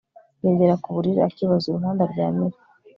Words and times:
yagera 0.45 0.75
ku 0.81 0.87
buriri 0.95 1.21
akibaza 1.27 1.65
uruhande 1.67 2.01
aryamira 2.03 2.57